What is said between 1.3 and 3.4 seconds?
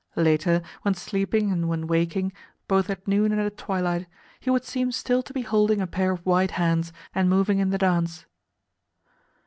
and when waking, both at noon and